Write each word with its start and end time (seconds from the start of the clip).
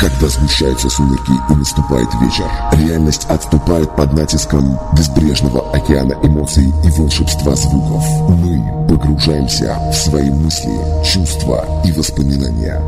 Когда 0.00 0.28
сгущаются 0.28 0.88
сумерки 0.90 1.32
и 1.50 1.54
наступает 1.54 2.08
вечер, 2.20 2.50
реальность 2.72 3.26
отступает 3.28 3.94
под 3.94 4.12
натиском 4.12 4.78
безбрежного 4.96 5.70
океана 5.72 6.14
эмоций 6.22 6.72
и 6.84 6.90
волшебства 6.90 7.54
звуков. 7.54 8.04
Мы 8.28 8.86
погружаемся 8.88 9.78
в 9.90 9.94
свои 9.94 10.30
мысли, 10.30 10.72
чувства 11.04 11.64
и 11.84 11.92
воспоминания. 11.92 12.80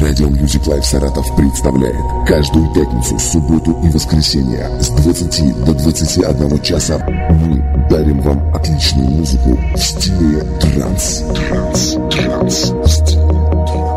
Радио 0.00 0.28
Music 0.28 0.66
Life 0.66 0.82
Саратов 0.82 1.36
представляет 1.36 1.96
каждую 2.26 2.72
пятницу, 2.72 3.18
субботу 3.18 3.78
и 3.84 3.88
воскресенье 3.90 4.70
с 4.80 4.88
20 4.88 5.64
до 5.64 5.74
21 5.74 6.62
часа 6.62 6.98
мы 7.30 7.88
дарим 7.90 8.20
вам 8.22 8.54
отличную 8.54 9.10
музыку 9.10 9.58
в 9.74 9.78
стиле 9.78 10.40
транс. 10.60 11.22
Транс, 11.48 11.96
транс, 12.10 12.72
стиле 12.86 13.23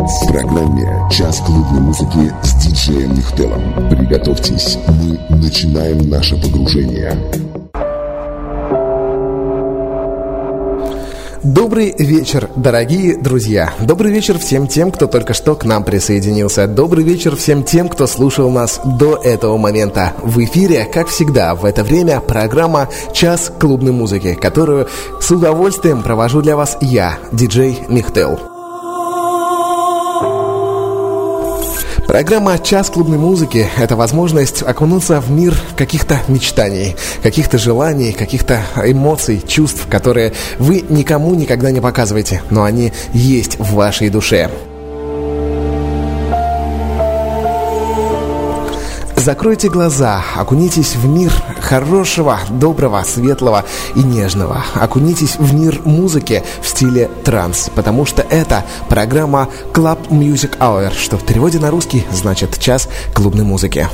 транс. 0.07 0.21
В 0.21 0.27
программе 0.27 1.09
«Час 1.11 1.39
клубной 1.45 1.81
музыки» 1.81 2.33
с 2.43 2.53
диджеем 2.55 3.13
Нихтелом. 3.13 3.89
Приготовьтесь, 3.89 4.77
мы 4.87 5.19
начинаем 5.37 6.09
наше 6.09 6.39
погружение. 6.41 7.13
Добрый 11.43 11.93
вечер, 11.97 12.49
дорогие 12.55 13.17
друзья. 13.17 13.71
Добрый 13.79 14.11
вечер 14.11 14.37
всем 14.37 14.67
тем, 14.67 14.91
кто 14.91 15.07
только 15.07 15.33
что 15.33 15.55
к 15.55 15.63
нам 15.63 15.83
присоединился. 15.83 16.67
Добрый 16.67 17.03
вечер 17.05 17.35
всем 17.35 17.63
тем, 17.63 17.87
кто 17.87 18.05
слушал 18.05 18.49
нас 18.49 18.81
до 18.83 19.15
этого 19.15 19.57
момента. 19.57 20.13
В 20.21 20.43
эфире, 20.43 20.85
как 20.91 21.07
всегда, 21.07 21.55
в 21.55 21.63
это 21.63 21.83
время 21.83 22.19
программа 22.19 22.89
«Час 23.13 23.51
клубной 23.59 23.93
музыки», 23.93 24.33
которую 24.33 24.87
с 25.21 25.31
удовольствием 25.31 26.03
провожу 26.03 26.41
для 26.41 26.57
вас 26.57 26.77
я, 26.81 27.17
диджей 27.31 27.79
Михтел. 27.87 28.56
Программа 32.17 32.57
«Час 32.57 32.89
клубной 32.89 33.19
музыки»— 33.19 33.69
это 33.77 33.95
возможность 33.95 34.63
окунуться 34.63 35.21
в 35.21 35.29
мир 35.29 35.55
каких-то 35.75 36.19
мечтаний, 36.27 36.95
каких-то 37.21 37.59
желаний, 37.59 38.11
каких-то 38.11 38.63
эмоций, 38.83 39.39
чувств, 39.47 39.85
которые 39.87 40.33
вы 40.57 40.83
никому 40.89 41.35
никогда 41.35 41.69
не 41.69 41.79
показываете, 41.79 42.41
но 42.49 42.63
они 42.63 42.91
есть 43.13 43.59
в 43.59 43.75
вашей 43.75 44.09
душе. 44.09 44.49
Закройте 49.15 49.69
глаза, 49.69 50.23
окунитесь 50.35 50.95
в 50.95 51.05
мир 51.05 51.31
хорошего, 51.61 52.39
доброго, 52.49 53.03
светлого 53.03 53.65
и 53.95 53.99
нежного. 53.99 54.63
Окунитесь 54.75 55.35
в 55.37 55.53
мир 55.53 55.81
музыки 55.85 56.43
в 56.61 56.67
стиле 56.67 57.09
транс, 57.23 57.69
потому 57.73 58.05
что 58.05 58.21
это 58.21 58.65
программа 58.89 59.49
Club 59.73 60.09
Music 60.09 60.57
Hour, 60.59 60.93
что 60.97 61.17
в 61.17 61.25
переводе 61.25 61.59
на 61.59 61.71
русский 61.71 62.05
значит 62.11 62.59
«час 62.59 62.89
клубной 63.13 63.43
музыки». 63.43 63.87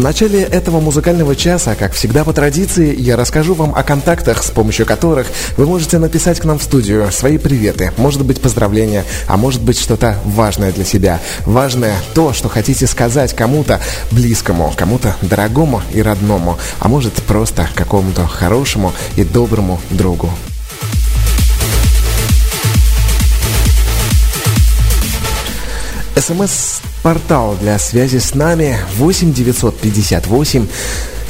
В 0.00 0.02
начале 0.02 0.40
этого 0.40 0.80
музыкального 0.80 1.36
часа, 1.36 1.74
как 1.74 1.92
всегда 1.92 2.24
по 2.24 2.32
традиции, 2.32 2.98
я 2.98 3.18
расскажу 3.18 3.52
вам 3.52 3.74
о 3.74 3.82
контактах, 3.82 4.42
с 4.42 4.50
помощью 4.50 4.86
которых 4.86 5.26
вы 5.58 5.66
можете 5.66 5.98
написать 5.98 6.40
к 6.40 6.46
нам 6.46 6.58
в 6.58 6.62
студию 6.62 7.12
свои 7.12 7.36
приветы, 7.36 7.92
может 7.98 8.24
быть 8.24 8.40
поздравления, 8.40 9.04
а 9.26 9.36
может 9.36 9.60
быть 9.60 9.78
что-то 9.78 10.18
важное 10.24 10.72
для 10.72 10.86
себя. 10.86 11.20
Важное 11.44 11.94
то, 12.14 12.32
что 12.32 12.48
хотите 12.48 12.86
сказать 12.86 13.36
кому-то 13.36 13.78
близкому, 14.10 14.72
кому-то 14.74 15.16
дорогому 15.20 15.82
и 15.92 16.00
родному, 16.00 16.58
а 16.78 16.88
может 16.88 17.12
просто 17.24 17.68
какому-то 17.74 18.26
хорошему 18.26 18.94
и 19.16 19.24
доброму 19.24 19.82
другу. 19.90 20.30
СМС-портал 26.16 27.56
для 27.60 27.78
связи 27.78 28.18
с 28.18 28.34
нами 28.34 28.78
8 28.96 29.32
958 29.32 30.66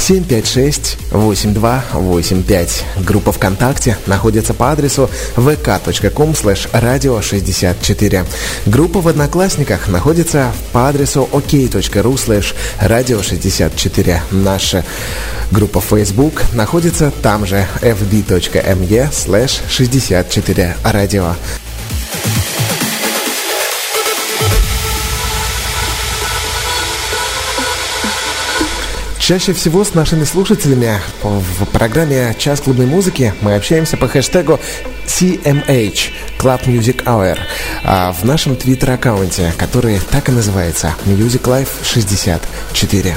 756 0.01 0.99
8285. 1.13 2.85
Группа 3.05 3.33
ВКонтакте 3.33 3.97
находится 4.07 4.55
по 4.55 4.73
адресу 4.73 5.11
vk.com 5.37 6.31
radio 6.31 7.23
64. 7.23 8.25
Группа 8.67 9.01
в 9.01 9.09
Одноклассниках 9.09 9.89
находится 9.89 10.53
по 10.73 10.89
адресу 10.89 11.29
ok.ru 11.31 12.15
slash 12.15 12.55
radio 12.81 13.23
64. 13.23 14.23
Наша 14.31 14.85
группа 15.51 15.81
Facebook 15.81 16.43
находится 16.55 17.13
там 17.23 17.47
же 17.47 17.67
fb.me 17.83 19.11
slash 19.13 19.61
64 19.69 20.77
radio. 20.85 21.35
Чаще 29.31 29.53
всего 29.53 29.85
с 29.85 29.95
нашими 29.95 30.25
слушателями 30.25 30.99
в 31.23 31.65
программе 31.67 32.35
«Час 32.37 32.61
клубной 32.61 32.87
музыки» 32.87 33.33
мы 33.43 33.55
общаемся 33.55 33.97
по 33.97 34.09
хэштегу 34.09 34.59
CMH 35.07 36.11
Club 36.37 36.65
Music 36.67 37.05
Hour 37.05 37.39
а 37.85 38.11
в 38.11 38.25
нашем 38.25 38.57
твиттер-аккаунте, 38.57 39.53
который 39.57 40.01
так 40.11 40.29
и 40.31 40.33
называется 40.33 40.97
Music 41.07 41.43
Life 41.43 41.69
64. 41.85 43.17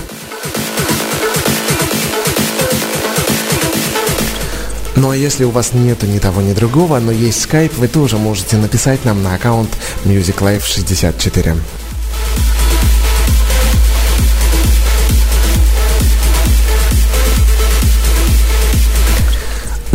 Ну 4.95 5.09
а 5.09 5.17
если 5.17 5.45
у 5.45 5.49
вас 5.49 5.73
нету 5.73 6.05
ни 6.05 6.19
того, 6.19 6.43
ни 6.43 6.53
другого, 6.53 6.99
но 6.99 7.11
есть 7.11 7.43
Skype, 7.43 7.73
вы 7.77 7.87
тоже 7.87 8.19
можете 8.19 8.57
написать 8.57 9.03
нам 9.03 9.23
на 9.23 9.33
аккаунт 9.33 9.71
Music 10.05 10.37
Life 10.41 10.65
64. 10.65 11.55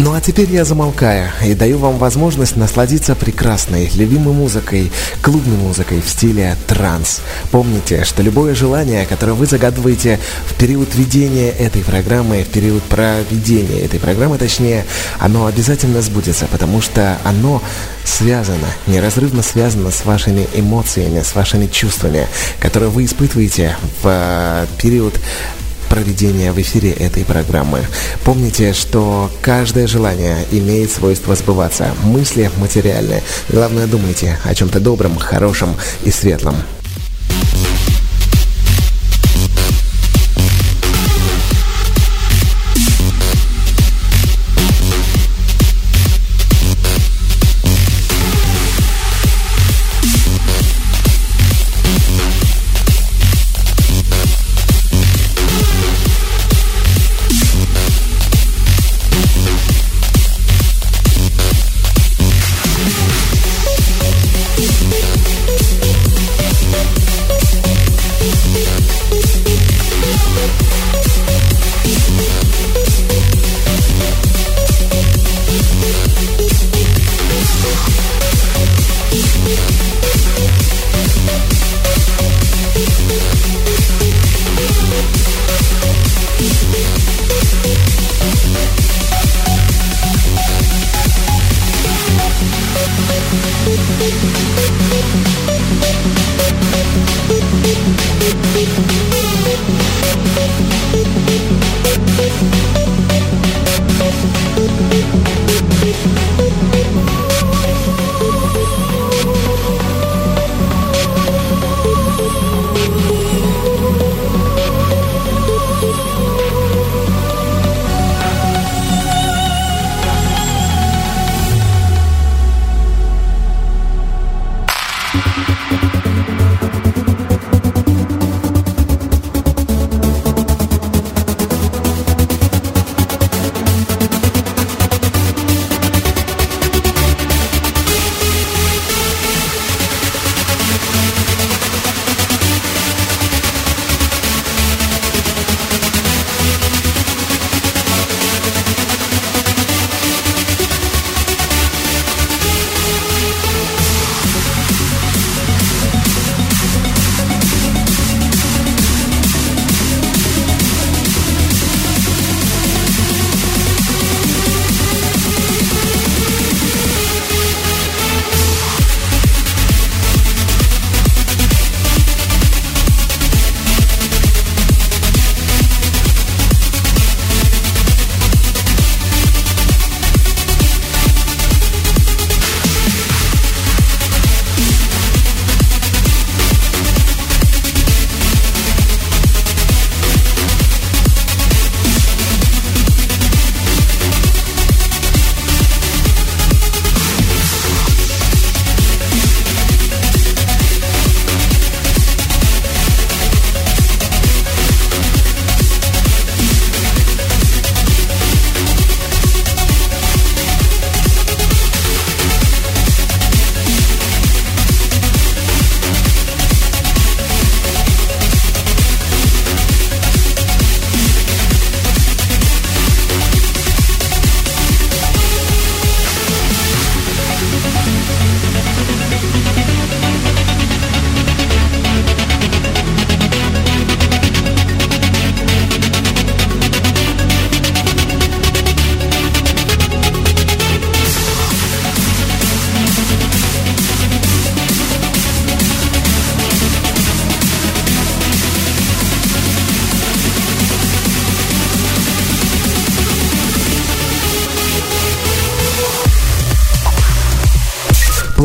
Ну 0.09 0.15
а 0.15 0.23
теперь 0.23 0.51
я 0.51 0.65
замолкаю 0.65 1.31
и 1.45 1.53
даю 1.53 1.77
вам 1.77 1.99
возможность 1.99 2.57
насладиться 2.57 3.15
прекрасной, 3.15 3.91
любимой 3.95 4.33
музыкой, 4.33 4.91
клубной 5.21 5.59
музыкой 5.59 6.01
в 6.01 6.09
стиле 6.09 6.57
транс. 6.67 7.21
Помните, 7.51 8.05
что 8.05 8.23
любое 8.23 8.55
желание, 8.55 9.05
которое 9.05 9.35
вы 9.35 9.45
загадываете 9.45 10.19
в 10.47 10.55
период 10.55 10.95
ведения 10.95 11.51
этой 11.51 11.83
программы, 11.83 12.43
в 12.43 12.49
период 12.49 12.83
проведения 12.85 13.81
этой 13.81 14.01
программы, 14.01 14.39
точнее, 14.39 14.87
оно 15.19 15.45
обязательно 15.45 16.01
сбудется, 16.01 16.47
потому 16.51 16.81
что 16.81 17.19
оно 17.23 17.63
связано, 18.03 18.69
неразрывно 18.87 19.43
связано 19.43 19.91
с 19.91 20.07
вашими 20.07 20.49
эмоциями, 20.55 21.21
с 21.21 21.35
вашими 21.35 21.67
чувствами, 21.67 22.27
которые 22.61 22.89
вы 22.89 23.05
испытываете 23.05 23.77
в 24.03 24.67
период 24.81 25.21
проведения 25.89 26.53
в 26.53 26.61
эфире 26.61 26.91
этой 26.91 27.25
программы. 27.25 27.81
Помните, 28.25 28.73
что 28.73 29.31
каждое 29.43 29.87
желание 29.87 30.45
имеет 30.53 30.91
свойство 30.91 31.35
сбываться. 31.35 31.95
Мысли 32.05 32.51
материальные. 32.59 33.23
Главное, 33.49 33.87
думайте 33.87 34.39
о 34.45 34.55
чем-то 34.55 34.81
добром, 34.81 35.17
хорошем 35.17 35.75
и 36.05 36.11
светлом. 36.11 36.57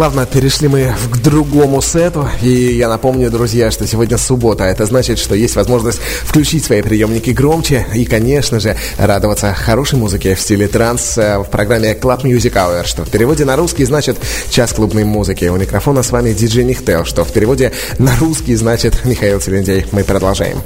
Плавно 0.04 0.26
перешли 0.26 0.68
мы 0.68 0.94
к 1.12 1.18
другому 1.20 1.82
сету. 1.82 2.28
И 2.42 2.50
я 2.50 2.90
напомню, 2.90 3.32
друзья, 3.32 3.72
что 3.72 3.88
сегодня 3.88 4.18
суббота. 4.18 4.66
Это 4.66 4.86
значит, 4.86 5.18
что 5.18 5.34
есть 5.34 5.56
возможность 5.56 6.02
включить 6.26 6.66
свои 6.66 6.82
приемники 6.82 7.30
громче 7.30 7.88
и, 7.96 8.04
конечно 8.04 8.60
же, 8.60 8.76
радоваться 8.98 9.54
хорошей 9.54 9.98
музыке 9.98 10.36
в 10.36 10.42
стиле 10.42 10.68
транс 10.68 11.18
э, 11.18 11.38
в 11.38 11.46
программе 11.46 11.94
Club 11.94 12.24
Music 12.24 12.52
Hour, 12.52 12.86
что 12.86 13.06
в 13.06 13.10
переводе 13.10 13.46
на 13.46 13.56
русский 13.56 13.86
значит 13.86 14.18
«Час 14.50 14.74
клубной 14.74 15.06
музыки». 15.06 15.46
У 15.46 15.56
микрофона 15.56 16.04
с 16.04 16.12
вами 16.12 16.34
диджей 16.34 16.66
Нихтел, 16.66 17.06
что 17.06 17.24
в 17.24 17.32
переводе 17.32 17.72
на 17.98 18.14
русский 18.18 18.56
значит 18.56 19.06
Михаил 19.06 19.40
Телендей. 19.40 19.86
Мы 19.94 20.04
продолжаем. 20.04 20.62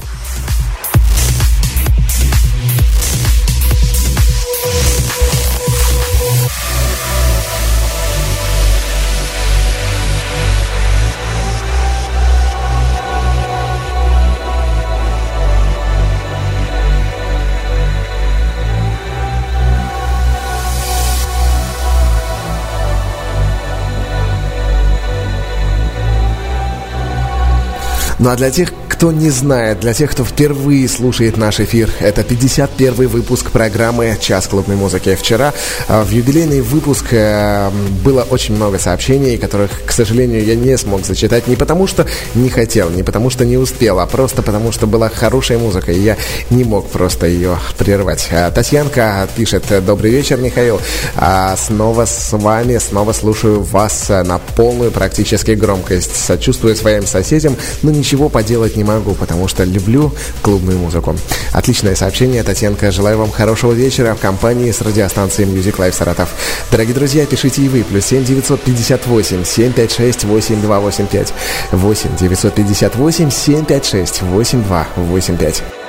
Ну 28.20 28.30
а 28.30 28.36
для 28.36 28.50
тех, 28.50 28.74
кто 28.98 29.12
не 29.12 29.30
знает, 29.30 29.82
для 29.82 29.94
тех, 29.94 30.10
кто 30.10 30.26
впервые 30.26 30.88
слушает 30.88 31.38
наш 31.38 31.60
эфир, 31.60 31.88
это 32.00 32.24
51 32.24 33.08
выпуск 33.08 33.52
программы 33.52 34.18
«Час 34.20 34.48
клубной 34.48 34.76
музыки». 34.76 35.14
Вчера 35.14 35.54
а, 35.88 36.04
в 36.04 36.10
юбилейный 36.10 36.62
выпуск 36.62 37.06
э, 37.12 37.70
было 38.04 38.24
очень 38.24 38.56
много 38.56 38.80
сообщений, 38.80 39.38
которых, 39.38 39.70
к 39.86 39.92
сожалению, 39.92 40.44
я 40.44 40.56
не 40.56 40.76
смог 40.80 41.06
зачитать 41.06 41.46
не 41.46 41.56
потому, 41.56 41.86
что 41.86 42.08
не 42.34 42.50
хотел, 42.50 42.90
не 42.90 43.04
потому, 43.04 43.30
что 43.30 43.46
не 43.46 43.58
успел, 43.58 44.00
а 44.00 44.08
просто 44.08 44.42
потому, 44.42 44.72
что 44.72 44.88
была 44.88 45.10
хорошая 45.10 45.60
музыка, 45.60 45.92
и 45.92 46.00
я 46.00 46.18
не 46.50 46.64
мог 46.64 46.90
просто 46.90 47.28
ее 47.28 47.60
прервать. 47.78 48.28
А, 48.32 48.50
Татьянка 48.50 49.30
пишет 49.36 49.66
«Добрый 49.86 50.10
вечер, 50.10 50.38
Михаил. 50.38 50.82
А, 51.16 51.56
снова 51.56 52.06
с 52.06 52.36
вами, 52.36 52.80
снова 52.80 53.14
слушаю 53.14 53.62
вас 53.62 54.10
на 54.10 54.40
полную 54.56 54.90
практически 54.90 55.52
громкость. 55.52 56.16
Сочувствую 56.16 56.76
своим 56.76 57.06
соседям, 57.06 57.56
но 57.84 57.92
ничего 57.92 58.28
поделать 58.28 58.76
не 58.76 58.87
могу, 58.88 59.14
потому 59.14 59.48
что 59.48 59.64
люблю 59.64 60.12
клубную 60.42 60.78
музыку. 60.80 61.16
Отличное 61.52 61.96
сообщение, 61.96 62.44
Татьянка. 62.44 62.92
Желаю 62.92 63.18
вам 63.18 63.32
хорошего 63.32 63.74
вечера 63.74 64.16
в 64.16 64.20
компании 64.20 64.72
с 64.72 64.82
радиостанцией 64.82 65.50
Music 65.50 65.76
Life 65.78 65.94
Саратов. 65.94 66.30
Дорогие 66.72 66.96
друзья, 66.96 67.26
пишите 67.26 67.62
и 67.62 67.70
вы. 67.70 67.84
Плюс 67.84 68.06
7 68.06 68.24
958 68.24 69.44
756 69.44 70.24
8285 70.24 71.34
8 71.72 72.16
958 72.18 73.30
756 73.30 74.22
8285. 74.22 75.87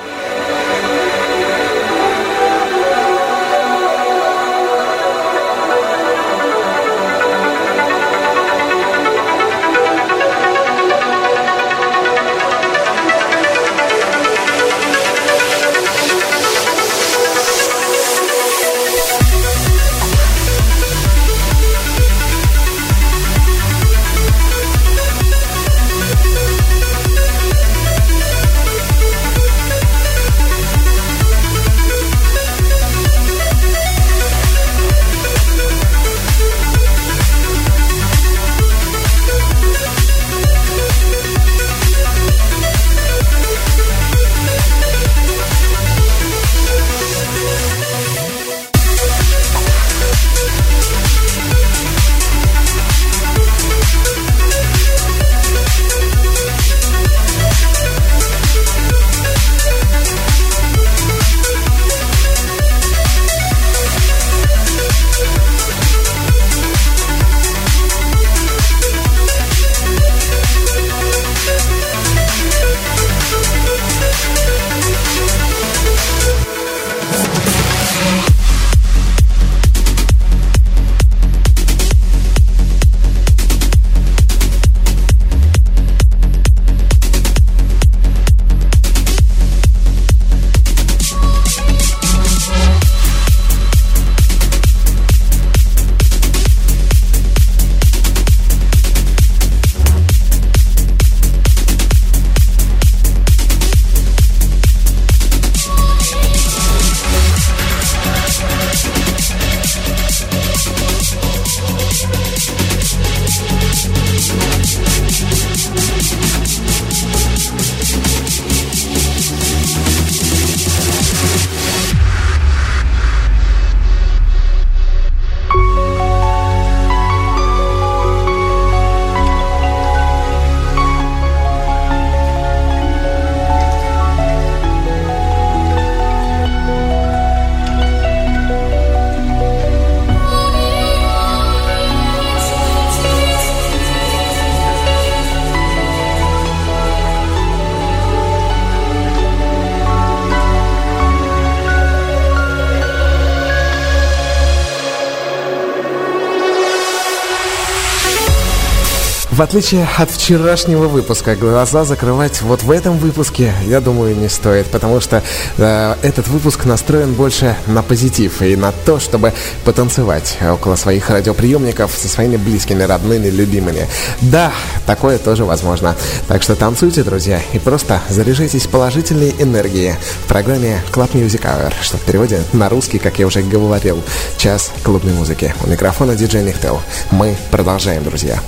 В 159.39 159.43
отличие 159.43 159.87
от 159.97 160.11
вчерашнего 160.11 160.89
выпуска, 160.89 161.37
глаза 161.37 161.85
закрывать 161.85 162.43
вот 162.43 162.65
в 162.65 162.73
этом 162.73 162.99
выпуске, 162.99 163.55
я 163.67 163.81
думаю, 163.81 164.17
не 164.17 164.29
стоит, 164.29 164.67
потому 164.67 165.01
что 165.01 165.23
э, 165.59 165.95
этот 166.03 166.27
выпуск 166.27 166.65
настроен 166.65 167.15
больше 167.15 167.55
на 167.69 167.85
позитив 167.85 168.43
и 168.43 168.57
на 168.57 168.73
то, 168.73 168.99
чтобы 168.99 169.33
потанцевать 169.65 170.39
около 170.43 170.75
своих 170.75 171.09
радиоприемников 171.09 171.93
со 171.97 172.09
своими 172.09 172.37
близкими, 172.37 172.83
родными, 172.83 173.29
любимыми. 173.29 173.87
Да, 174.23 174.53
такое 174.87 175.19
тоже 175.19 175.45
возможно. 175.45 175.95
Так 176.27 176.43
что 176.43 176.57
танцуйте, 176.57 177.05
друзья, 177.05 177.41
и 177.53 177.61
просто 177.61 178.01
заряжайтесь 178.09 178.67
положительной 178.67 179.37
энергией 179.39 179.95
в 180.25 180.27
программе 180.27 180.83
Club 180.91 181.13
Music 181.13 181.43
Hour, 181.43 181.73
что 181.81 181.97
в 181.97 182.01
переводе 182.01 182.43
на 182.53 182.69
русский, 182.69 182.99
как 182.99 183.21
я 183.21 183.27
уже 183.29 183.43
говорил, 183.43 184.03
час 184.37 184.73
клубной 184.83 185.13
музыки. 185.13 185.55
У 185.63 185.69
микрофона 185.69 186.17
диджей 186.17 186.43
Нихтел. 186.43 186.83
Мы 187.13 187.37
продолжаем, 187.53 188.03
друзья. 188.03 188.41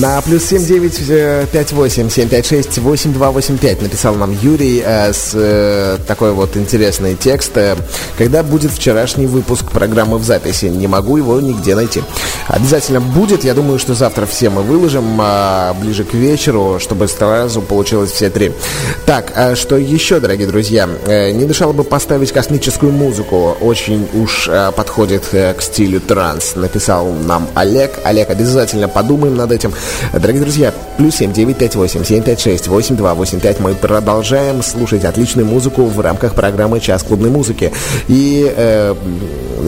На 0.00 0.20
плюс 0.20 0.44
7958 0.44 2.10
756 2.10 2.78
8285 2.78 3.82
написал 3.82 4.14
нам 4.14 4.32
Юрий 4.32 4.80
э, 4.84 5.12
с 5.12 5.32
э, 5.34 5.98
такой 6.06 6.32
вот 6.32 6.56
интересный 6.56 7.16
текст. 7.16 7.56
Э, 7.56 7.74
Когда 8.16 8.44
будет 8.44 8.70
вчерашний 8.70 9.26
выпуск 9.26 9.72
программы 9.72 10.18
в 10.18 10.24
записи? 10.24 10.66
Не 10.66 10.86
могу 10.86 11.16
его 11.16 11.40
нигде 11.40 11.74
найти. 11.74 12.04
Обязательно 12.46 13.00
будет. 13.00 13.42
Я 13.42 13.54
думаю, 13.54 13.80
что 13.80 13.94
завтра 13.94 14.26
все 14.26 14.50
мы 14.50 14.62
выложим 14.62 15.20
э, 15.20 15.72
ближе 15.80 16.04
к 16.04 16.14
вечеру, 16.14 16.78
чтобы 16.78 17.08
сразу 17.08 17.60
получилось 17.60 18.12
все 18.12 18.30
три. 18.30 18.52
Так, 19.04 19.32
а 19.34 19.56
что 19.56 19.76
еще, 19.76 20.20
дорогие 20.20 20.46
друзья? 20.46 20.88
Э, 21.06 21.32
не 21.32 21.44
дышало 21.44 21.72
бы 21.72 21.82
поставить 21.82 22.30
космическую 22.30 22.92
музыку. 22.92 23.56
Очень 23.60 24.06
уж 24.14 24.48
э, 24.48 24.70
подходит 24.76 25.24
э, 25.32 25.54
к 25.54 25.62
стилю 25.62 26.00
транс. 26.00 26.54
Написал 26.54 27.10
нам 27.12 27.48
Олег. 27.54 27.98
Олег, 28.04 28.30
обязательно 28.30 28.86
подумаем 28.86 29.34
над 29.34 29.50
этим. 29.50 29.72
Дорогие 30.12 30.42
друзья, 30.42 30.74
плюс 30.96 31.16
7 31.16 31.32
958 31.32 32.04
756 32.04 32.68
8285 32.68 33.60
мы 33.60 33.74
продолжаем 33.74 34.62
слушать 34.62 35.04
отличную 35.04 35.46
музыку 35.46 35.84
в 35.84 36.00
рамках 36.00 36.34
программы 36.34 36.80
«Час 36.80 37.02
клубной 37.02 37.30
музыки». 37.30 37.72
И 38.08 38.52
э, 38.54 38.94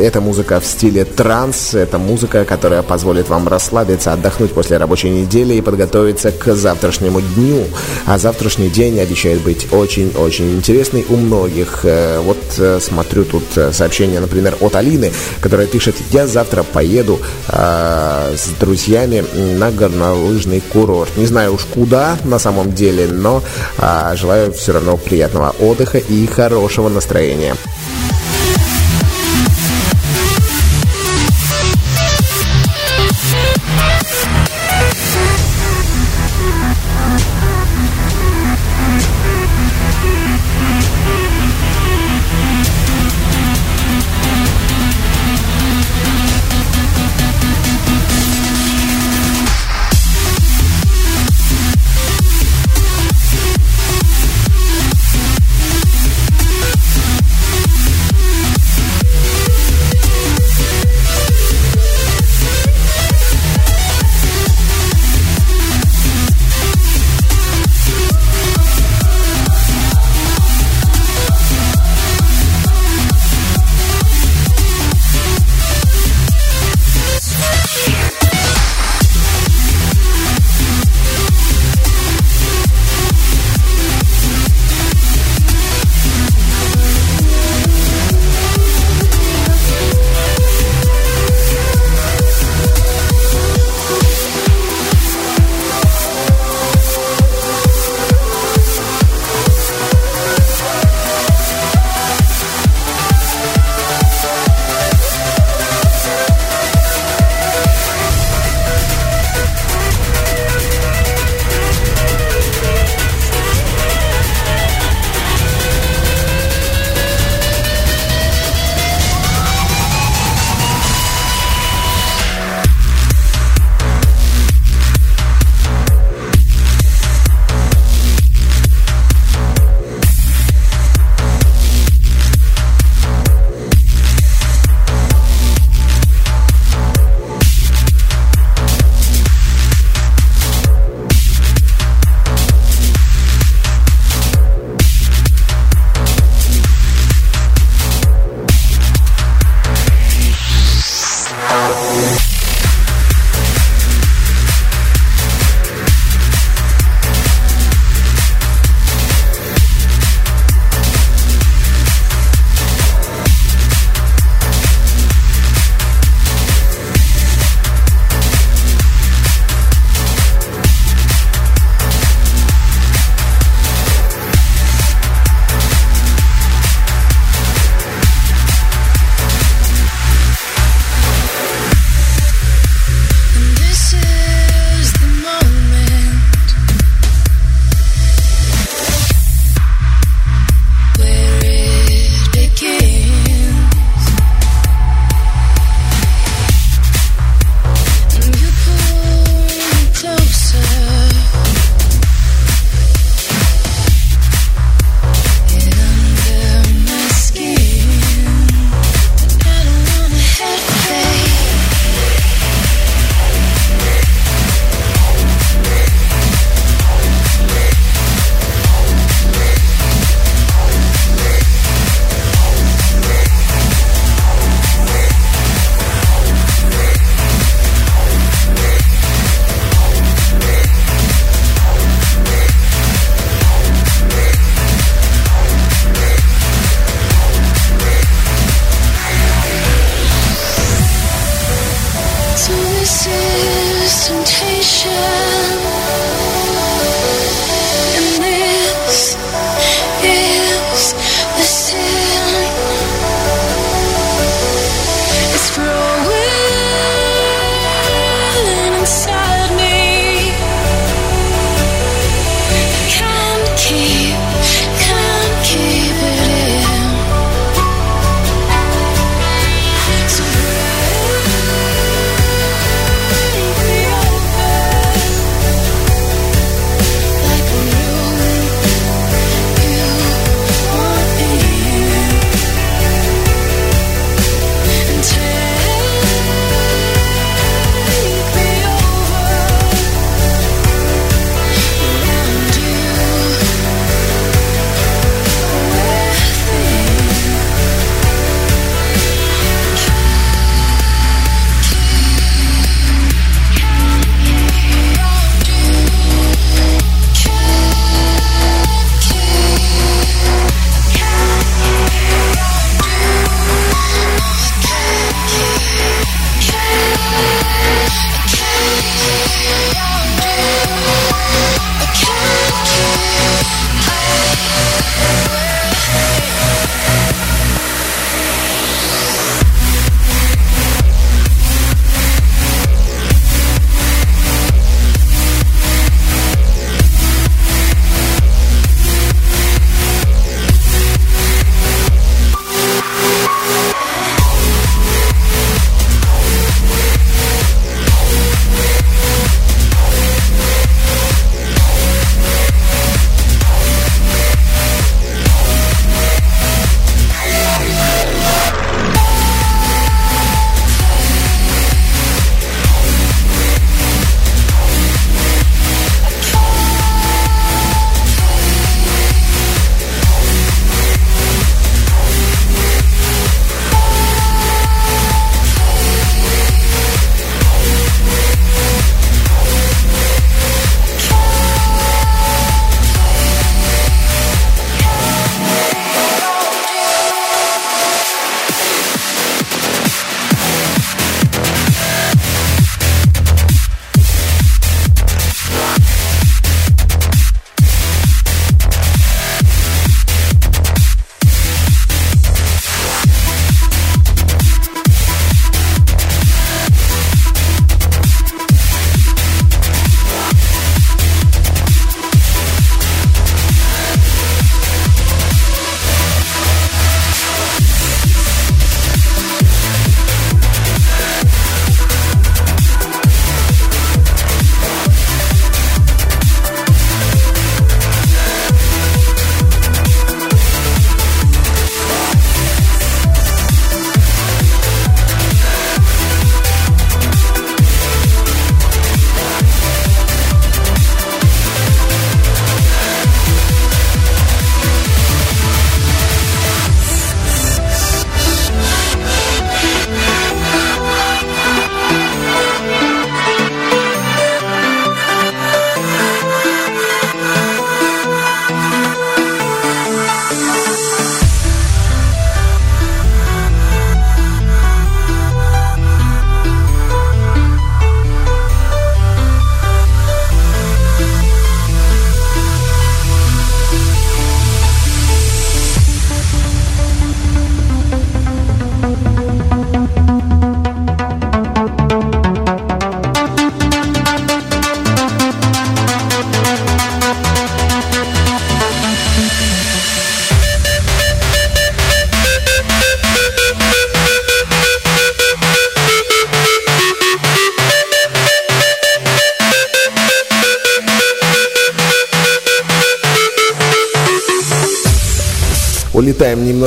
эта 0.00 0.20
музыка 0.20 0.60
в 0.60 0.66
стиле 0.66 1.04
транс, 1.04 1.74
это 1.74 1.98
музыка, 1.98 2.44
которая 2.44 2.82
позволит 2.82 3.28
вам 3.28 3.48
расслабиться, 3.48 4.12
отдохнуть 4.12 4.52
после 4.52 4.76
рабочей 4.76 5.10
недели 5.10 5.54
и 5.54 5.60
подготовиться 5.60 6.32
к 6.32 6.54
завтрашнему 6.54 7.20
дню. 7.20 7.64
А 8.06 8.18
завтрашний 8.18 8.68
день 8.68 9.00
обещает 9.00 9.40
быть 9.42 9.72
очень-очень 9.72 10.56
интересный 10.56 11.04
у 11.08 11.16
многих. 11.16 11.80
Э, 11.84 12.20
вот 12.20 12.38
э, 12.58 12.78
смотрю 12.80 13.24
тут 13.24 13.44
э, 13.56 13.72
сообщение, 13.72 14.20
например, 14.20 14.56
от 14.60 14.76
Алины, 14.76 15.12
которая 15.40 15.66
пишет, 15.66 15.96
я 16.12 16.26
завтра 16.26 16.62
поеду 16.62 17.20
э, 17.48 18.34
с 18.36 18.48
друзьями 18.58 19.24
на 19.58 19.70
горнолыжный 20.10 20.60
курорт. 20.60 21.16
Не 21.16 21.26
знаю 21.26 21.54
уж 21.54 21.64
куда 21.64 22.16
на 22.24 22.38
самом 22.38 22.72
деле, 22.72 23.06
но 23.06 23.42
э, 23.78 24.16
желаю 24.16 24.52
все 24.52 24.72
равно 24.72 24.96
приятного 24.96 25.54
отдыха 25.60 25.98
и 25.98 26.26
хорошего 26.26 26.88
настроения. 26.88 27.54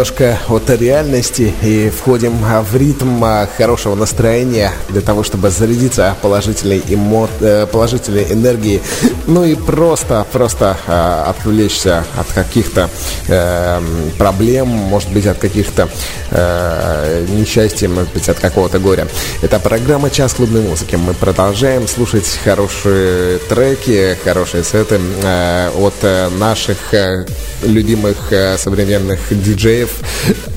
Немножко 0.03 0.37
от 0.49 0.69
реальности 0.69 1.53
и 1.61 1.89
входим 1.89 2.33
в 2.43 2.75
ритм 2.75 3.23
хорошего 3.57 3.95
настроения 3.95 4.73
для 4.89 4.99
того, 4.99 5.23
чтобы 5.23 5.49
зарядиться 5.49 6.15
положительной, 6.21 6.81
эмо... 6.89 7.29
Э, 7.39 7.65
положительной 7.71 8.25
энергией, 8.33 8.81
ну 9.27 9.45
и 9.45 9.55
просто, 9.55 10.25
просто 10.33 10.75
э, 10.87 11.23
отвлечься 11.29 12.03
от 12.17 12.27
каких-то 12.33 12.89
э, 13.29 13.81
проблем, 14.17 14.67
может 14.67 15.09
быть, 15.09 15.25
от 15.25 15.37
каких-то 15.37 15.87
э, 16.31 17.25
несчастий, 17.29 17.87
может 17.87 18.11
быть, 18.11 18.27
от 18.27 18.39
какого-то 18.39 18.79
горя. 18.79 19.07
Это 19.41 19.57
программа 19.59 20.09
«Час 20.09 20.33
клубной 20.33 20.63
музыки». 20.63 20.97
Мы 20.97 21.13
продолжаем 21.13 21.87
слушать 21.87 22.27
хорошие 22.43 23.37
треки, 23.37 24.17
хорошие 24.21 24.65
сеты 24.65 24.99
э, 25.23 25.69
от 25.79 25.93
наших 26.37 26.77
любимых 27.63 28.17
современных 28.57 29.19
диджеев. 29.31 29.92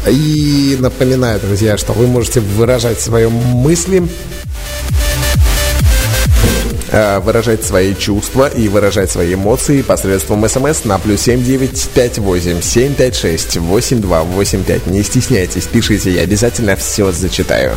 И 0.08 0.76
напоминаю, 0.78 1.40
друзья, 1.40 1.76
что 1.76 1.92
вы 1.92 2.06
можете 2.06 2.40
выражать 2.40 3.00
свои 3.00 3.26
мысли 3.26 4.08
э, 6.90 7.18
выражать 7.20 7.64
свои 7.64 7.94
чувства 7.94 8.48
и 8.48 8.68
выражать 8.68 9.10
свои 9.10 9.34
эмоции 9.34 9.82
посредством 9.82 10.48
смс 10.48 10.84
на 10.84 10.98
плюс 10.98 11.22
7958 11.22 12.62
756 12.62 13.56
8285. 13.58 14.86
Не 14.86 15.02
стесняйтесь, 15.02 15.66
пишите, 15.66 16.12
я 16.12 16.22
обязательно 16.22 16.76
все 16.76 17.10
зачитаю. 17.12 17.72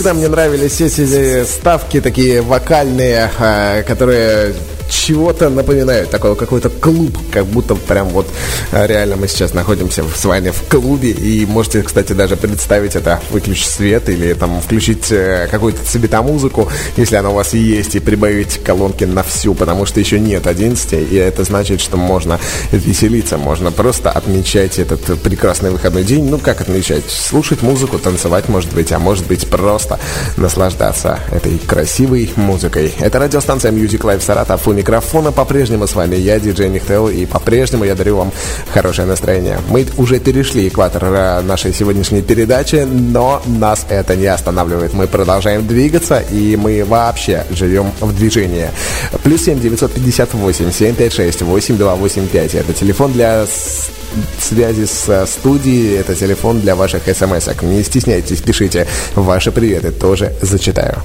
Всегда 0.00 0.14
мне 0.14 0.28
нравились 0.28 0.80
эти 0.80 1.44
ставки 1.44 2.00
такие 2.00 2.40
вокальные, 2.40 3.30
а, 3.38 3.82
которые 3.82 4.54
чего-то 4.90 5.48
напоминают. 5.48 6.10
Такой 6.10 6.36
какой-то 6.36 6.68
клуб, 6.68 7.16
как 7.32 7.46
будто 7.46 7.74
прям 7.74 8.08
вот 8.08 8.26
а, 8.72 8.86
реально 8.86 9.16
мы 9.16 9.28
сейчас 9.28 9.54
находимся 9.54 10.04
с 10.14 10.24
вами 10.24 10.50
в 10.50 10.62
клубе. 10.68 11.10
И 11.10 11.46
можете, 11.46 11.82
кстати, 11.82 12.12
даже 12.12 12.36
представить 12.36 12.96
это, 12.96 13.20
выключить 13.30 13.68
свет 13.68 14.08
или 14.08 14.34
там 14.34 14.60
включить 14.60 15.10
э, 15.10 15.48
какую-то 15.50 15.84
цветомузыку, 15.84 16.70
если 16.96 17.16
она 17.16 17.30
у 17.30 17.34
вас 17.34 17.54
есть, 17.54 17.94
и 17.94 18.00
прибавить 18.00 18.62
колонки 18.62 19.04
на 19.04 19.22
всю, 19.22 19.54
потому 19.54 19.86
что 19.86 20.00
еще 20.00 20.18
нет 20.18 20.46
11, 20.46 20.92
и 20.92 21.16
это 21.16 21.44
значит, 21.44 21.80
что 21.80 21.96
можно 21.96 22.38
веселиться, 22.72 23.38
можно 23.38 23.70
просто 23.70 24.10
отмечать 24.10 24.78
этот 24.78 25.20
прекрасный 25.22 25.70
выходной 25.70 26.04
день. 26.04 26.28
Ну, 26.28 26.38
как 26.38 26.60
отмечать? 26.60 27.04
Слушать 27.08 27.62
музыку, 27.62 27.98
танцевать, 27.98 28.48
может 28.48 28.72
быть, 28.72 28.92
а 28.92 28.98
может 28.98 29.26
быть, 29.26 29.46
просто 29.48 29.89
наслаждаться 30.36 31.18
этой 31.30 31.58
красивой 31.58 32.30
музыкой. 32.36 32.94
Это 33.00 33.18
радиостанция 33.18 33.72
Music 33.72 34.00
Live 34.00 34.20
Саратов. 34.20 34.66
У 34.68 34.72
микрофона 34.72 35.32
по-прежнему 35.32 35.86
с 35.86 35.94
вами 35.94 36.16
я, 36.16 36.38
диджей 36.38 36.68
Михтел, 36.68 37.08
и 37.08 37.26
по-прежнему 37.26 37.84
я 37.84 37.94
дарю 37.94 38.16
вам 38.16 38.32
хорошее 38.72 39.08
настроение. 39.08 39.58
Мы 39.68 39.86
уже 39.96 40.18
перешли 40.20 40.68
экватор 40.68 41.04
э, 41.04 41.40
нашей 41.42 41.72
сегодняшней 41.72 42.22
передачи, 42.22 42.86
но 42.90 43.42
нас 43.46 43.86
это 43.88 44.16
не 44.16 44.26
останавливает. 44.26 44.92
Мы 44.94 45.06
продолжаем 45.06 45.66
двигаться, 45.66 46.20
и 46.30 46.56
мы 46.56 46.84
вообще 46.84 47.44
живем 47.50 47.92
в 48.00 48.14
движении. 48.14 48.68
Плюс 49.22 49.42
7 49.44 49.60
958 49.60 50.72
756 50.72 51.42
8285. 51.42 52.54
Это 52.54 52.72
телефон 52.72 53.12
для 53.12 53.46
связи 54.40 54.86
с 54.86 55.08
э, 55.08 55.26
студией. 55.26 55.96
Это 55.98 56.14
телефон 56.14 56.60
для 56.60 56.74
ваших 56.74 57.02
смс 57.04 57.48
-ок. 57.48 57.64
Не 57.64 57.82
стесняйтесь, 57.82 58.40
пишите 58.40 58.86
ваши 59.14 59.50
приветы, 59.50 59.90
тоже 59.90 60.32
зачитаю. 60.42 61.02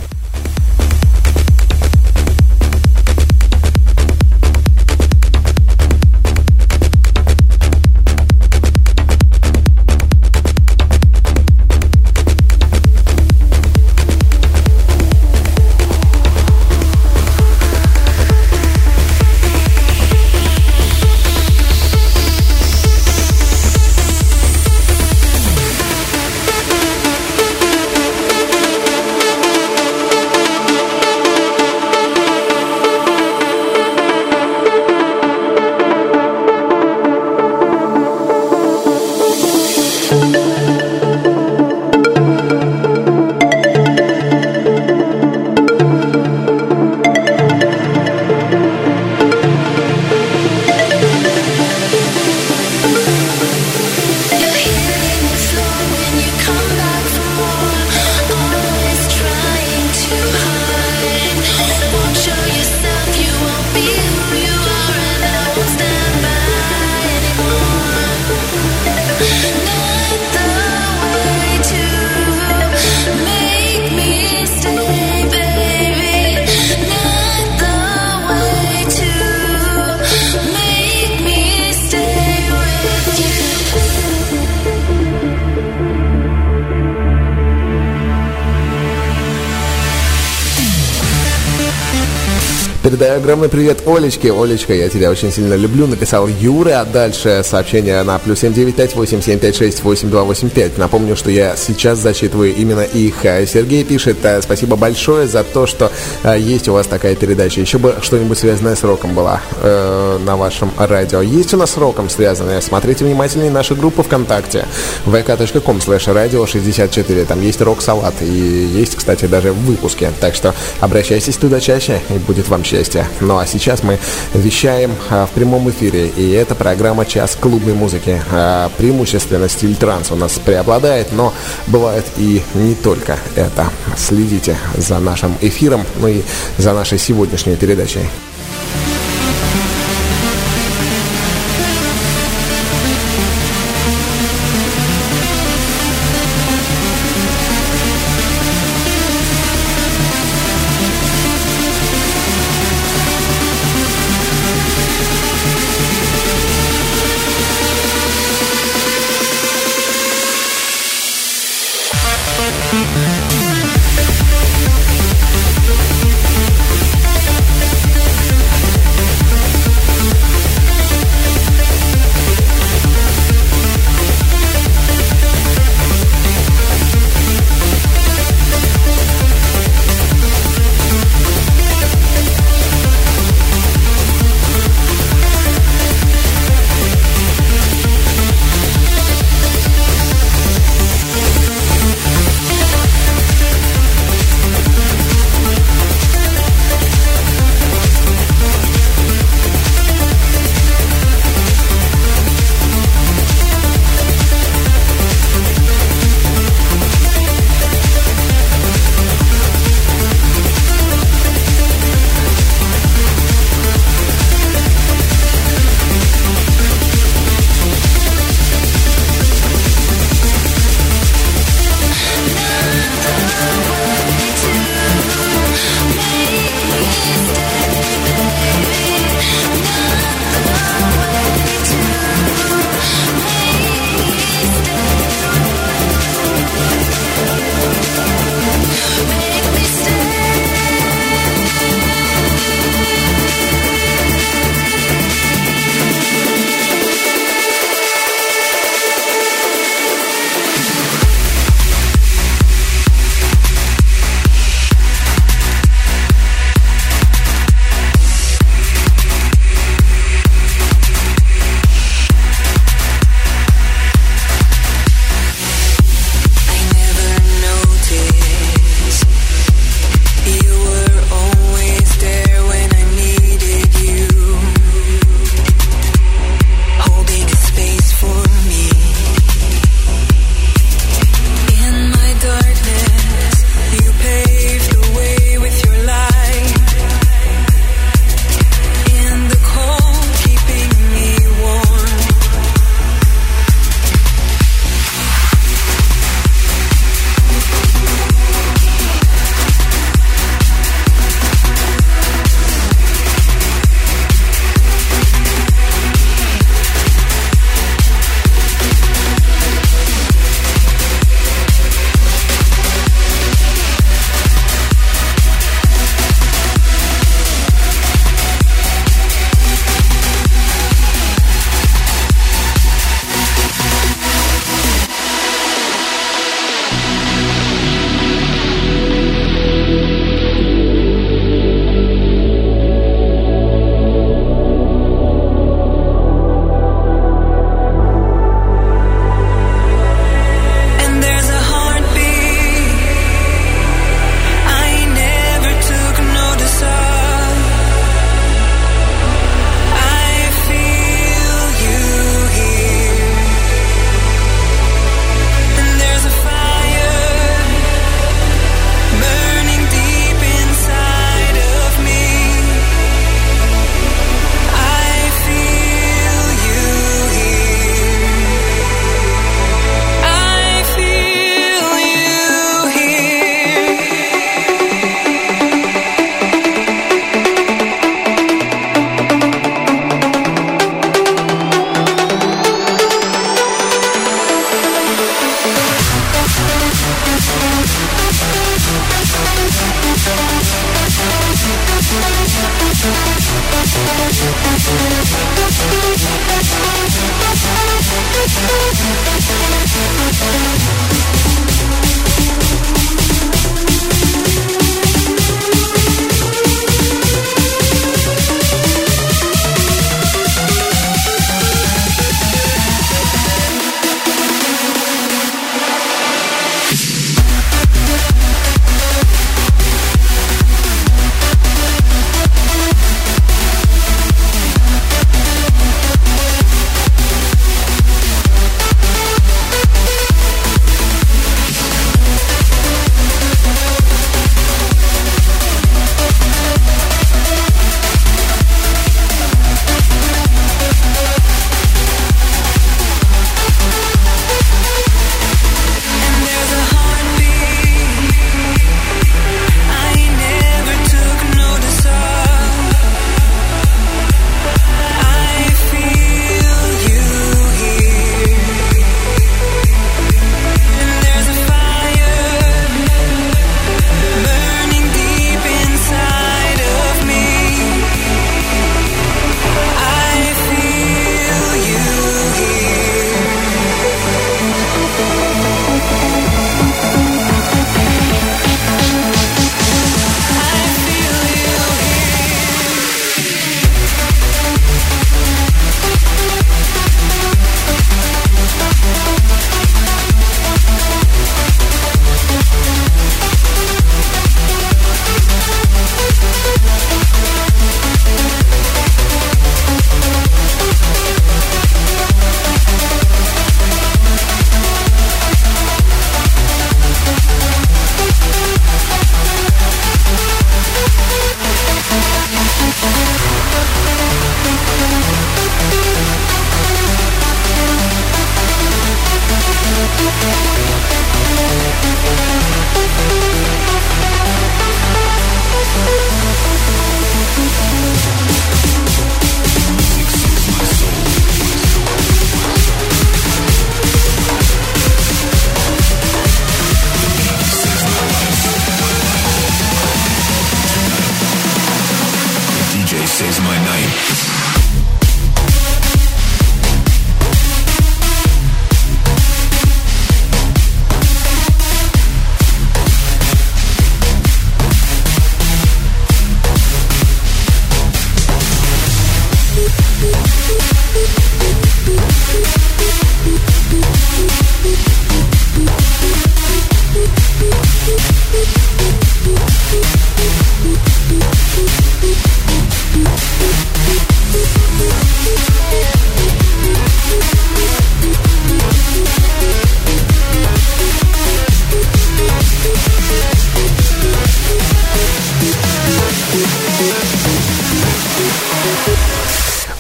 Огромный 93.16 93.50
привет 93.50 93.88
Олечке. 93.88 94.34
Олечка, 94.34 94.74
я 94.74 94.90
тебя 94.90 95.10
очень 95.10 95.32
сильно 95.32 95.54
люблю. 95.54 95.88
Написал 95.88 96.28
Юра. 96.28 96.82
А 96.82 96.86
дальше 96.86 97.42
сообщение 97.44 98.04
на 98.04 98.20
плюс 98.20 98.44
7958-756-8285. 98.44 100.74
Напомню, 100.78 101.16
что 101.16 101.32
я 101.32 101.56
сейчас 101.56 102.00
зачитываю 102.00 102.54
именно 102.54 102.82
их. 102.82 103.16
Сергей 103.24 103.84
пишет, 103.84 104.18
«Э, 104.24 104.42
спасибо 104.42 104.76
большое 104.76 105.28
за 105.28 105.44
то, 105.44 105.66
что 105.66 105.92
э, 106.24 106.38
есть 106.40 106.68
у 106.68 106.74
вас 106.74 106.88
такая 106.88 107.16
передача. 107.16 107.62
Еще 107.62 107.78
бы 107.78 107.96
что-нибудь 108.02 108.38
связанное 108.38 108.76
с 108.76 108.84
роком 108.84 109.14
была 109.14 109.42
э, 109.62 110.20
на 110.26 110.36
вашем 110.36 110.72
радио. 110.78 111.22
Есть 111.22 111.54
у 111.54 111.58
нас 111.58 111.72
с 111.72 111.78
роком 111.78 112.10
связанное. 112.10 112.60
Смотрите 112.62 113.06
внимательнее 113.06 113.52
нашу 113.52 113.76
группу 113.76 114.04
ВКонтакте. 114.04 114.66
vk.com 115.06 115.78
slash 115.78 116.14
radio 116.14 116.46
64. 116.46 117.26
Там 117.26 117.42
есть 117.42 117.62
рок-салат. 117.62 118.16
И 118.22 118.26
есть, 118.26 118.96
кстати, 118.96 119.26
даже 119.26 119.54
в 119.54 119.66
выпуске. 119.66 120.12
Так 120.20 120.36
что 120.36 120.54
обращайтесь 120.82 121.38
туда 121.38 121.60
чаще, 121.60 122.02
и 122.10 122.20
будет 122.20 122.50
вам 122.50 122.64
счастье 122.64 123.05
счастья. 123.06 123.26
Ну 123.26 123.38
а 123.38 123.46
сейчас 123.46 123.84
мы 123.84 124.00
вещаем 124.34 124.96
а, 125.10 125.26
в 125.26 125.32
прямом 125.32 125.70
эфире, 125.70 126.08
и 126.08 126.32
это 126.32 126.56
программа 126.56 127.06
«Час 127.06 127.38
клубной 127.40 127.74
музыки». 127.74 128.22
А, 128.32 128.70
преимущественно 128.78 129.50
стиль 129.50 129.76
транс 129.76 130.12
у 130.12 130.16
нас 130.16 130.40
преобладает, 130.44 131.12
но 131.12 131.34
бывает 131.68 132.06
и 132.18 132.42
не 132.54 132.76
только 132.76 133.18
это. 133.36 133.70
Следите 133.98 134.58
за 134.78 135.00
нашим 135.00 135.36
эфиром, 135.42 135.86
ну 136.00 136.08
и 136.08 136.22
за 136.58 136.74
нашей 136.74 136.98
сегодняшней 136.98 137.56
передачей. 137.56 138.10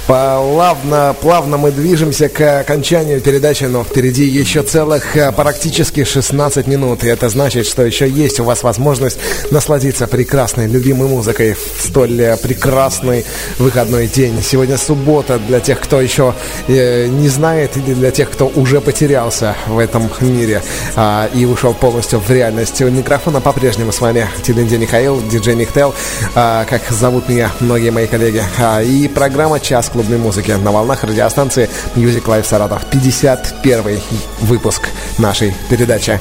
Плавно, 0.07 1.15
плавно 1.19 1.57
мы 1.57 1.71
движемся 1.71 2.29
к 2.29 2.59
окончанию 2.59 3.19
передачи, 3.21 3.63
но 3.63 3.83
впереди 3.83 4.23
еще 4.23 4.61
целых 4.61 5.17
э, 5.17 5.31
практически 5.31 6.03
16 6.03 6.67
минут. 6.67 7.03
И 7.03 7.07
это 7.07 7.27
значит, 7.27 7.65
что 7.65 7.83
еще 7.83 8.07
есть 8.07 8.39
у 8.39 8.43
вас 8.43 8.61
возможность 8.61 9.17
насладиться 9.49 10.05
прекрасной, 10.05 10.67
любимой 10.67 11.07
музыкой 11.07 11.55
в 11.55 11.81
столь 11.81 12.21
э, 12.21 12.37
прекрасный 12.37 13.25
выходной 13.57 14.05
день. 14.05 14.43
Сегодня 14.43 14.77
суббота 14.77 15.39
для 15.39 15.59
тех, 15.59 15.79
кто 15.79 15.99
еще 15.99 16.35
э, 16.67 17.07
не 17.07 17.27
знает, 17.27 17.75
или 17.75 17.95
для 17.95 18.11
тех, 18.11 18.29
кто 18.29 18.51
уже 18.55 18.81
потерялся 18.81 19.55
в 19.65 19.79
этом 19.79 20.11
мире 20.21 20.61
э, 20.95 21.29
и 21.33 21.45
ушел 21.45 21.73
полностью 21.73 22.19
в 22.19 22.29
реальность. 22.29 22.79
У 22.79 22.91
микрофона 22.91 23.41
по-прежнему 23.41 23.91
с 23.91 23.99
вами 24.01 24.27
Тилинди 24.43 24.75
Михаил, 24.75 25.19
диджей 25.31 25.55
Михтел, 25.55 25.95
э, 26.35 26.65
как 26.69 26.83
зовут 26.91 27.27
меня 27.27 27.51
многие 27.59 27.89
мои 27.89 28.05
коллеги. 28.05 28.43
Э, 28.59 28.83
и 28.85 29.07
программа 29.07 29.59
«Час 29.59 29.89
клубной 29.95 30.17
музыки» 30.17 30.51
на 30.51 30.71
волнах 30.73 31.05
радиостанции 31.05 31.69
Music 31.95 32.25
Live 32.25 32.43
Саратов. 32.43 32.85
51 32.91 34.01
выпуск 34.41 34.89
нашей 35.17 35.53
передачи. 35.69 36.19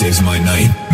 saves 0.00 0.22
my 0.22 0.38
night, 0.38 0.89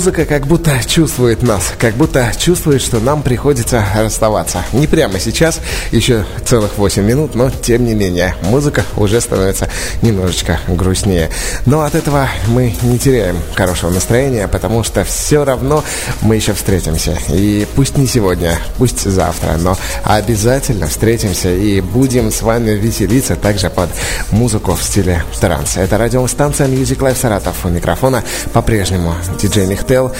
Музыка 0.00 0.24
как 0.24 0.46
будто 0.46 0.80
чувствует 0.86 1.42
нас, 1.42 1.74
как 1.78 1.92
будто 1.92 2.32
чувствует, 2.38 2.80
что 2.80 3.00
нам 3.00 3.22
приходится 3.22 3.84
расставаться. 3.94 4.64
Не 4.72 4.86
прямо 4.86 5.20
сейчас, 5.20 5.60
еще 5.90 6.24
целых 6.46 6.78
8 6.78 7.04
минут, 7.04 7.34
но 7.34 7.50
тем 7.50 7.84
не 7.84 7.92
менее, 7.92 8.34
музыка 8.44 8.82
уже 8.96 9.20
становится 9.20 9.68
немножечко 10.00 10.58
грустнее. 10.68 11.28
Но 11.66 11.82
от 11.82 11.94
этого 11.94 12.30
мы 12.46 12.74
не 12.80 12.98
теряем 12.98 13.36
хорошего 13.54 13.90
настроения, 13.90 14.48
потому 14.48 14.84
что 14.84 15.04
все 15.04 15.44
равно 15.44 15.84
мы 16.22 16.36
еще 16.36 16.54
встретимся. 16.54 17.18
И 17.28 17.66
пусть 17.76 17.98
не 17.98 18.06
сегодня, 18.06 18.58
пусть 18.78 19.02
завтра, 19.02 19.58
но 19.58 19.76
обязательно 20.04 20.86
встретимся 20.86 21.52
и 21.54 21.82
будем 21.82 22.32
с 22.32 22.40
вами 22.40 22.70
веселиться 22.70 23.36
также 23.36 23.68
под 23.68 23.90
музыку 24.32 24.74
в 24.74 24.82
стиле 24.82 25.22
транс. 25.40 25.76
Это 25.76 25.98
радиостанция 25.98 26.68
Music 26.68 26.98
Life 26.98 27.16
Саратов. 27.16 27.64
У 27.64 27.68
микрофона 27.68 28.22
по-прежнему 28.52 29.14
диджей 29.40 29.66
Михтел 29.66 30.12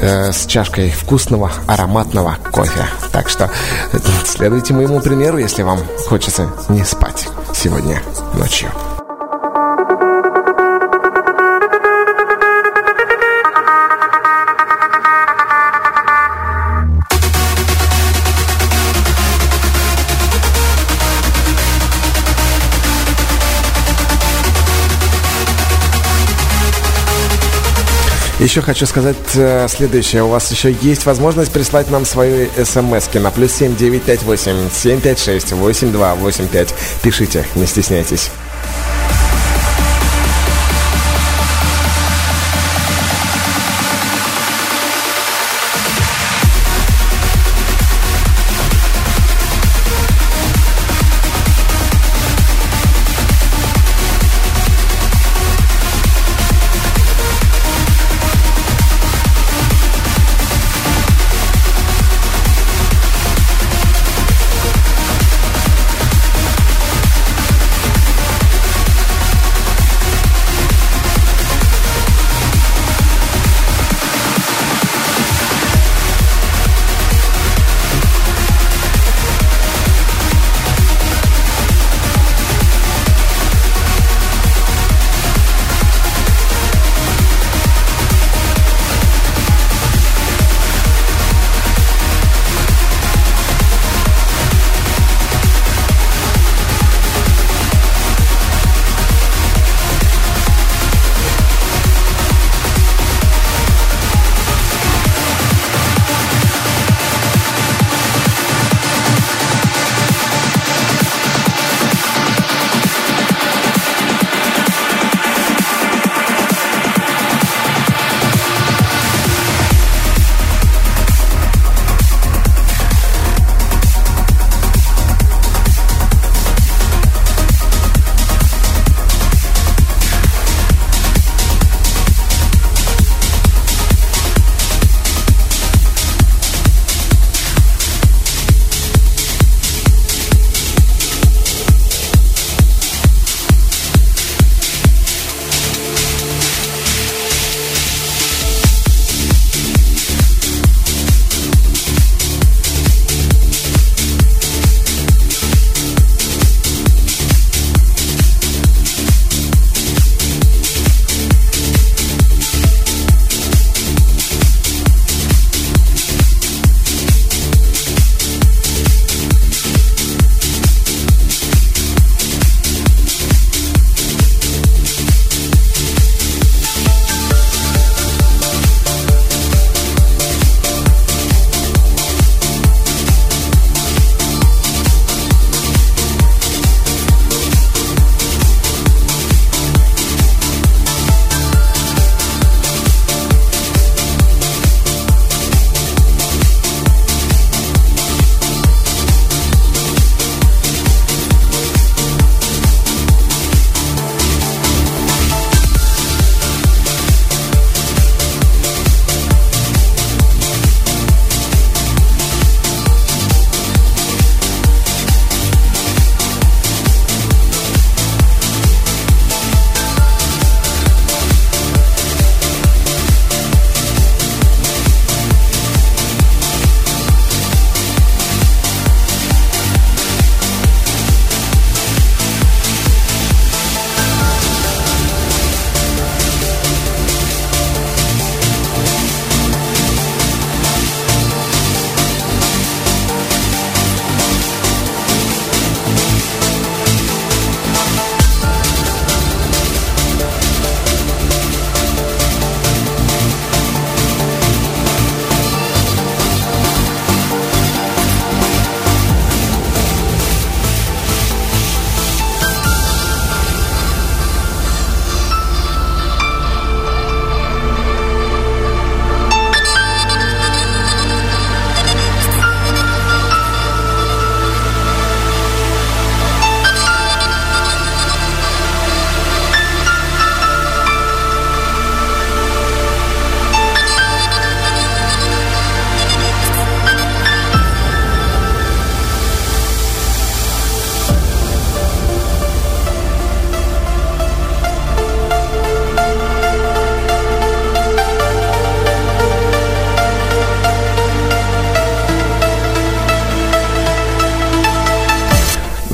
э, 0.00 0.32
с 0.32 0.46
чашкой 0.46 0.90
вкусного 0.90 1.52
ароматного 1.66 2.36
кофе. 2.50 2.84
Так 3.12 3.28
что 3.28 3.50
следуйте 4.24 4.74
моему 4.74 5.00
примеру, 5.00 5.38
если 5.38 5.62
вам 5.62 5.80
хочется 6.06 6.50
не 6.68 6.84
спать 6.84 7.28
сегодня 7.54 8.02
ночью. 8.34 8.70
Еще 28.40 28.62
хочу 28.62 28.86
сказать 28.86 29.16
э, 29.34 29.66
следующее. 29.68 30.22
У 30.22 30.28
вас 30.28 30.48
еще 30.52 30.72
есть 30.80 31.06
возможность 31.06 31.50
прислать 31.50 31.90
нам 31.90 32.04
свои 32.04 32.46
смс 32.64 33.12
на 33.14 33.32
плюс 33.32 33.52
7958 33.52 34.70
756 34.70 35.52
8285. 35.52 36.74
Пишите, 37.02 37.44
не 37.56 37.66
стесняйтесь. 37.66 38.30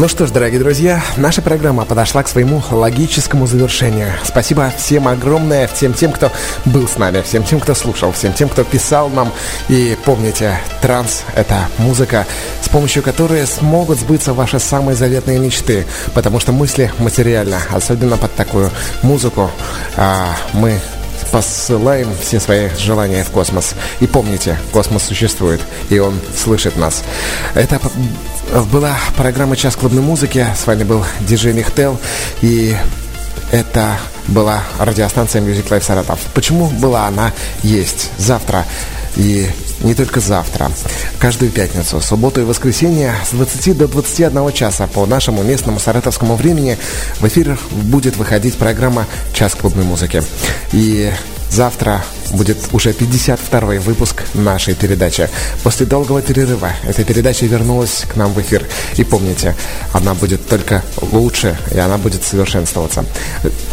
Ну 0.04 0.08
что 0.08 0.26
ж, 0.26 0.32
дорогие 0.32 0.60
друзья, 0.60 1.02
наша 1.16 1.40
программа 1.40 1.86
подошла 1.86 2.22
к 2.22 2.28
своему 2.28 2.62
логическому 2.70 3.46
завершению. 3.46 4.12
Спасибо 4.22 4.70
всем 4.76 5.08
огромное, 5.08 5.66
всем 5.66 5.94
тем, 5.94 6.12
кто 6.12 6.30
был 6.66 6.86
с 6.86 6.98
нами, 6.98 7.22
всем 7.22 7.42
тем, 7.42 7.58
кто 7.58 7.74
слушал, 7.74 8.12
всем 8.12 8.34
тем, 8.34 8.50
кто 8.50 8.64
писал 8.64 9.08
нам. 9.08 9.32
И 9.70 9.96
помните, 10.04 10.58
транс— 10.82 11.22
это 11.34 11.68
музыка, 11.78 12.26
с 12.60 12.68
помощью 12.68 13.02
которой 13.02 13.46
смогут 13.46 13.98
сбыться 13.98 14.34
ваши 14.34 14.58
самые 14.58 14.94
заветные 14.94 15.38
мечты, 15.38 15.86
потому 16.12 16.38
что 16.38 16.52
мысли 16.52 16.92
материально, 16.98 17.62
особенно 17.72 18.18
под 18.18 18.34
такую 18.34 18.70
музыку. 19.00 19.50
А 19.96 20.36
мы 20.52 20.80
посылаем 21.34 22.14
все 22.20 22.38
свои 22.38 22.68
желания 22.78 23.24
в 23.24 23.30
космос. 23.30 23.74
И 23.98 24.06
помните, 24.06 24.56
космос 24.70 25.02
существует, 25.02 25.60
и 25.90 25.98
он 25.98 26.20
слышит 26.36 26.76
нас. 26.76 27.02
Это 27.56 27.80
была 28.70 28.96
программа 29.16 29.56
«Час 29.56 29.74
клубной 29.74 30.00
музыки». 30.00 30.46
С 30.56 30.64
вами 30.64 30.84
был 30.84 31.04
диджей 31.22 31.52
Михтел. 31.52 31.98
И 32.40 32.76
это 33.50 33.98
была 34.28 34.62
радиостанция 34.78 35.42
Music 35.42 35.68
Life 35.70 35.82
Саратов. 35.82 36.20
Почему 36.34 36.68
была 36.68 37.08
она 37.08 37.32
есть? 37.64 38.12
Завтра 38.16 38.64
и 39.16 39.50
не 39.84 39.94
только 39.94 40.20
завтра. 40.20 40.70
Каждую 41.18 41.52
пятницу, 41.52 42.00
субботу 42.00 42.40
и 42.40 42.44
воскресенье 42.44 43.14
с 43.24 43.30
20 43.30 43.76
до 43.76 43.86
21 43.86 44.52
часа 44.52 44.86
по 44.86 45.06
нашему 45.06 45.42
местному 45.42 45.78
саратовскому 45.78 46.34
времени 46.34 46.78
в 47.20 47.28
эфир 47.28 47.58
будет 47.70 48.16
выходить 48.16 48.56
программа 48.56 49.06
«Час 49.32 49.54
клубной 49.54 49.84
музыки». 49.84 50.22
И 50.72 51.12
завтра 51.50 52.02
будет 52.32 52.58
уже 52.72 52.90
52-й 52.90 53.78
выпуск 53.78 54.24
нашей 54.34 54.74
передачи. 54.74 55.28
После 55.62 55.86
долгого 55.86 56.20
перерыва 56.20 56.70
эта 56.82 57.04
передача 57.04 57.46
вернулась 57.46 58.04
к 58.12 58.16
нам 58.16 58.32
в 58.32 58.40
эфир. 58.40 58.66
И 58.96 59.04
помните, 59.04 59.54
она 59.92 60.14
будет 60.14 60.46
только 60.48 60.82
лучше, 61.00 61.56
и 61.72 61.78
она 61.78 61.98
будет 61.98 62.24
совершенствоваться. 62.24 63.04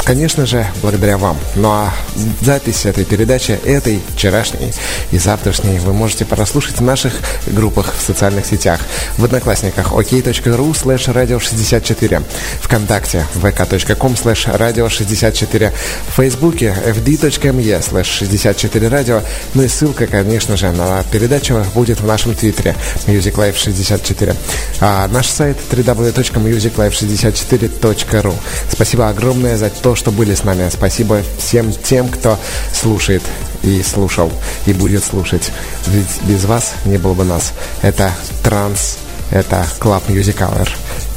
Конечно 0.04 0.46
же, 0.46 0.66
благодаря 0.82 1.18
вам. 1.18 1.38
Ну 1.56 1.70
а 1.70 1.94
запись 2.42 2.86
этой 2.86 3.06
передачи, 3.06 3.52
этой, 3.52 4.02
вчерашней 4.16 4.74
и 5.12 5.18
завтрашней, 5.18 5.80
вы 5.80 5.94
можете 5.94 6.01
прослушать 6.26 6.78
в 6.78 6.82
наших 6.82 7.14
группах 7.48 7.94
в 7.98 8.02
социальных 8.02 8.46
сетях. 8.46 8.80
В 9.18 9.26
Одноклассниках 9.26 9.94
ok.ru 9.94 10.72
slash 10.72 11.14
radio 11.14 11.40
64 11.40 12.22
ВКонтакте 12.62 13.26
vk.com 13.36 14.14
slash 14.14 14.58
radio 14.58 14.90
64 14.90 15.74
В 16.08 16.16
Фейсбуке 16.16 16.76
fd.me 16.86 17.80
slash 17.80 18.06
64 18.06 18.52
64 18.52 18.88
радио. 18.88 19.22
Ну 19.54 19.64
и 19.64 19.68
ссылка, 19.68 20.08
конечно 20.08 20.58
же, 20.58 20.72
на 20.72 21.04
передачу 21.12 21.64
будет 21.74 22.00
в 22.00 22.06
нашем 22.06 22.36
твиттере 22.36 22.76
Music 23.08 23.34
Life 23.34 23.58
64. 23.58 24.36
А 24.80 25.08
наш 25.08 25.26
сайт 25.28 25.58
www.musiclife64.ru 25.72 28.34
Спасибо 28.70 29.10
огромное 29.10 29.58
за 29.58 29.70
то, 29.70 29.96
что 29.96 30.12
были 30.12 30.36
с 30.36 30.44
нами. 30.44 30.70
Спасибо 30.70 31.24
всем 31.38 31.74
тем, 31.74 32.10
кто 32.10 32.38
слушает 32.74 33.24
и 33.64 33.82
слушал, 33.84 34.32
и 34.66 34.74
будет 34.74 35.04
слушать. 35.04 35.52
Ведь 35.88 36.22
без 36.24 36.46
вас 36.46 36.74
не 36.86 36.98
было 36.98 37.14
бы 37.14 37.24
нас. 37.24 37.54
Это 37.82 38.12
транс, 38.44 38.98
это 39.32 39.66
Club 39.80 40.04
Music 40.08 40.38
Hour. 40.38 40.70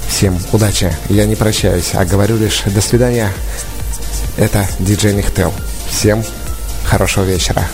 Всем 0.08 0.38
удачи. 0.52 0.94
Я 1.08 1.26
не 1.26 1.34
прощаюсь, 1.34 1.90
а 1.94 2.04
говорю 2.04 2.36
лишь 2.36 2.62
до 2.66 2.80
свидания. 2.80 3.32
Это 4.36 4.66
диджей 4.80 5.14
Нихтел. 5.14 5.52
Всем 5.90 6.24
Хорошего 6.84 7.24
вечера. 7.24 7.66